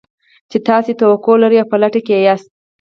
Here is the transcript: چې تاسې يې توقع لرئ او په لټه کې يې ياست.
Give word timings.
چې 0.49 0.57
تاسې 0.67 0.89
يې 0.93 0.97
توقع 0.99 1.33
لرئ 1.41 1.57
او 1.61 1.69
په 1.71 1.77
لټه 1.81 1.99
کې 2.05 2.13
يې 2.15 2.21
ياست. 2.27 2.49